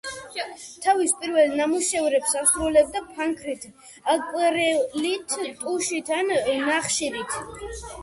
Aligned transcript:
თავის 0.85 1.11
პირველ 1.19 1.53
ნამუშევრებს 1.59 2.33
ასრულებდა 2.41 3.03
ფანქრით, 3.11 3.69
აკვარელით, 4.17 5.39
ტუშით 5.63 6.15
ან 6.21 6.37
ნახშირით. 6.75 7.43